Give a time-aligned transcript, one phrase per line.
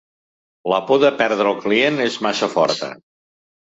[0.73, 2.95] La por de perdre el client és massa forta.